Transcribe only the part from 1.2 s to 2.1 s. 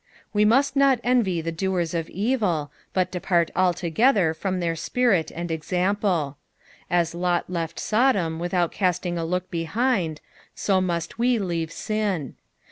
the doers of